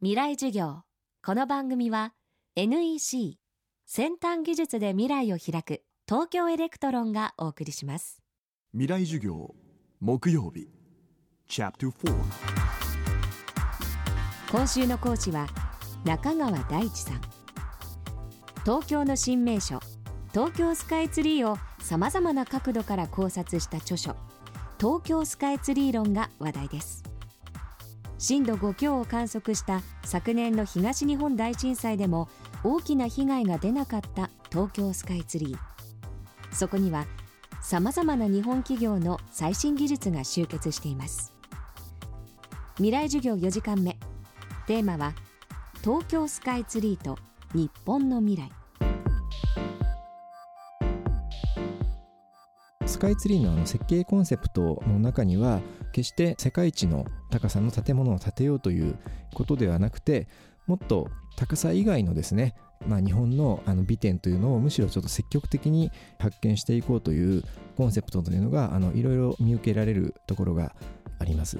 [0.00, 0.82] 未来授業。
[1.26, 2.12] この番組は
[2.54, 3.36] NEC
[3.84, 8.22] 先端技術で未来を開く東京エレクトロンがお送りします。
[8.70, 9.56] 未来授業
[9.98, 10.68] 木曜日。
[11.48, 12.14] チャプター4
[14.52, 15.48] 今週の講師は
[16.04, 17.20] 中川大地さん。
[18.64, 19.80] 東京の新名所
[20.32, 24.14] 東京スカイツリーをさまざまな角度から考察した著書
[24.78, 27.07] 東京スカイツリー論が話題です
[28.18, 32.28] 震度5強を観測した昨年の東日本大震災でも
[32.64, 35.58] 大きな被害が出なかった東京スカイツリー。
[36.52, 37.06] そこには
[37.62, 41.32] さまざまな日本企業の最新技術が集結しています。
[42.76, 43.96] 未来授業4時間目。
[44.66, 45.14] テーマは
[45.82, 47.16] 東京スカイツリーと
[47.54, 48.50] 日本の未来。
[52.98, 55.60] スカイツリーのあの設計コンセプトの中には
[55.92, 58.98] 決して世界一の高さの建物を建てようという
[59.34, 60.26] ことではなくて
[60.66, 62.56] もっと高さ以外のですね
[62.88, 67.44] まあ、日本のあの美点というのをむしろちょっと積極的に発見していこうという
[67.76, 70.74] コンセプトというのがあのいろいろ見受けられるところが
[71.18, 71.58] あります。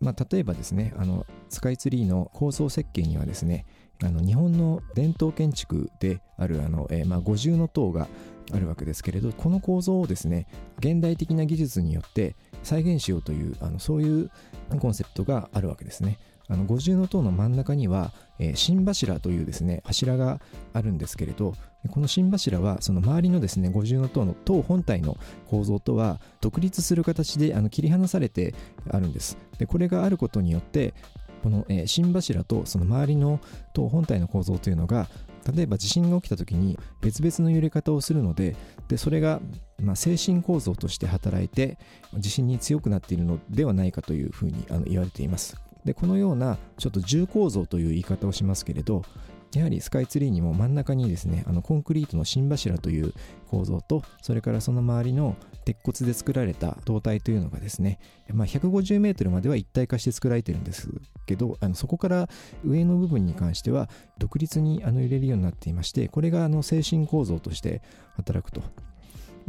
[0.00, 3.64] まあ、例えばですねあのスカイツリーの構想設計にはですね
[4.02, 8.08] あの日本の伝統建築であるあの、えー、まあ五重の塔が
[8.52, 10.46] あるわけですけれどこの構造をですね
[10.78, 14.30] 現代的な技術によって再現しようというあのそういう
[14.78, 16.18] コンセプトがあるわけですね。
[16.50, 20.40] あの五重塔の真ん中には、えー、心柱というですね柱が
[20.72, 21.54] あるんですけれど
[21.88, 28.54] この心柱はその周りのですね五重塔の塔本体の構造とは独立する形であの切り離されて
[28.90, 30.92] あるんですでこれがあることによって
[31.44, 33.38] この、えー、心柱とその周りの
[33.72, 35.08] 塔本体の構造というのが
[35.54, 38.56] 例えば地震が起きた時に別々の揺れ方をするので
[38.88, 39.40] でそれが
[39.80, 41.78] まあ精神構造として働いて
[42.18, 45.56] 地震に強くなっているのではないかというふうにあの言われています。
[45.84, 49.02] でこのようなちょっと重構造という言い方をしますけれど
[49.54, 53.12] やはりスカイツリーにも真ん中にですねあのコンクリートの心柱という
[53.48, 57.98] 構造とそれからその周りの鉄骨で作られた塔体というのがですね、
[58.32, 60.88] まあ、150メートルまでは一体化して作られてるんです
[61.26, 62.28] けどあのそこから
[62.64, 63.88] 上の部分に関しては
[64.18, 67.82] 独立にあの揺れるようになっていましてこれがあの精神構造として
[68.16, 68.62] 働くと。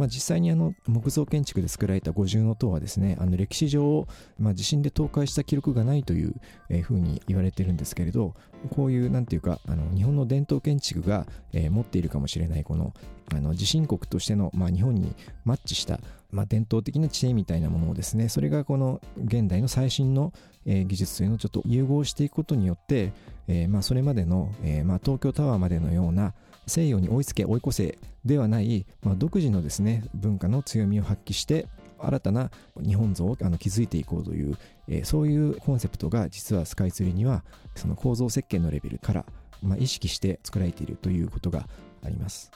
[0.00, 6.34] まあ、実際にあの木造建築で作られた五重塔はですねあの歴史上、まあ、地震で倒壊した記録がないという
[6.80, 8.34] ふうに言われてるんですけれど
[8.70, 12.94] こういうなんていうかあの日本の伝統建築が、えー、持っているかもしれないこの
[13.32, 16.00] あの地震国としての、まあ、日本にマッチした、
[16.32, 20.32] まあ、伝統的な知恵みたいなものをですねそれがこの現代の最新の、
[20.64, 23.12] えー、技術というのをちょっと融合していくことによって、
[23.48, 26.32] えーまあ、それまでの、えーまあ、東京タワーまでのような
[26.66, 31.66] 西洋に追いつけ追い越せではない、まあ、独自のですね文化の強みを発揮して
[31.98, 32.50] 新たな
[32.80, 34.56] 日本像をあの築いていこうという、
[34.88, 37.44] えー、そういうコンセプトが実はスカイツリーには
[37.74, 39.26] その構造設計のレベルから、
[39.62, 41.68] まあ、意識して作られているということが
[42.04, 42.50] あります。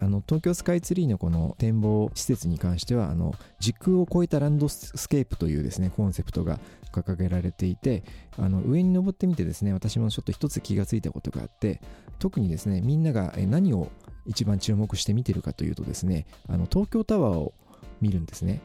[0.00, 6.58] あの東京スカイツリーのこの展望施設に関してはあの時空を超えたランドスケープというですねコンセプトが
[6.92, 8.02] 掲げられていて
[8.38, 11.80] あの上に登ってみてですね私もちょっと一つ気がついたことがあって
[12.18, 13.88] 特にですねみんなが何を
[14.26, 17.54] 一番注目して見てるかというとですねあの東京タワーを
[18.00, 18.60] 見るんですね。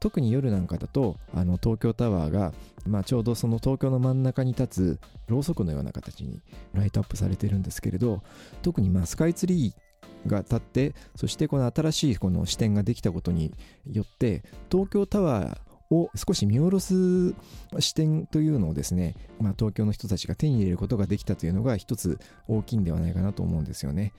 [0.00, 2.54] 特に夜なんかだとあの東京タワーが、
[2.86, 6.40] まあ、ちょうどその東京の真ん中に立つろうそくのような形に
[6.72, 8.22] ライトアップされてるんですけれど
[8.62, 9.74] 特にまあスカイツリー
[10.26, 13.52] が立ってそしてこの新しいこの視点ができたことに
[13.90, 15.58] よって東京タワー
[15.90, 17.34] を少し見下ろす
[17.80, 24.12] 視点というのをですね、まあ、東京の人たちが手に入れることができたというのが一つ大きいんではないかなと思うんですよね。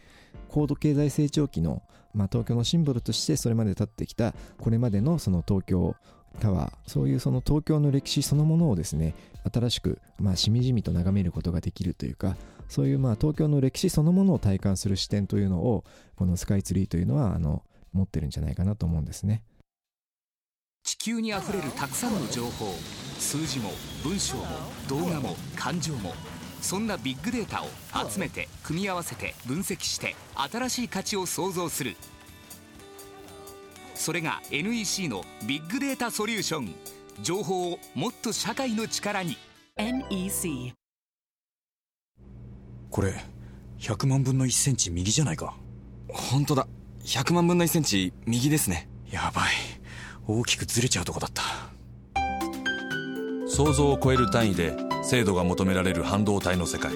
[0.50, 1.82] 高度経済成長期の、
[2.14, 5.96] まあ、東京のシンボルとしてそれまで立ってきたこれまでのその東京
[6.40, 9.14] タワーそういうその東京の歴史そのものをですね
[9.52, 12.36] 新しく、まあ、しみじみと眺めることができるというか
[12.72, 15.84] そういうまあ東京の歴史そのものを体感する視点というのを
[16.16, 19.44] このスカイツリーというのはあの持ってるんじゃないかなと思うんですね。
[20.82, 22.74] 地球にあふれるたくさんの情報
[23.20, 23.72] 数字も
[24.06, 24.46] 文章も
[24.88, 26.14] 動画も感情も
[26.62, 27.68] そんなビッグデータを
[28.10, 31.98] 集めて組み合わせて分析して新しい価値を創造する。
[33.96, 36.74] それが NEC のビッグデータソリューション
[37.22, 39.36] 情報をもっと社会の力に。
[39.76, 40.74] NEC
[42.92, 43.14] これ
[43.80, 45.56] 100万分の1センチ右じゃないか。
[46.10, 46.68] 本当だ。
[47.04, 48.88] 100万分の1センチ右ですね。
[49.10, 49.52] やばい。
[50.28, 51.42] 大きくずれちゃうとこだった。
[53.48, 56.92] 想像を超える単位で精度が求められる半導体の世界。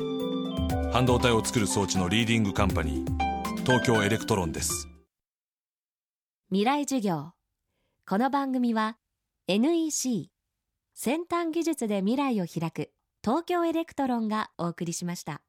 [0.91, 4.87] 半導体を作る装置のリーディングカンパニー東京エレクトロンです。
[6.49, 7.31] 未来授業。
[8.07, 8.97] この番組は
[9.47, 10.29] NEC
[10.93, 12.91] 先端技術で未来を開く
[13.23, 15.41] 東京エレクトロンがお送りしました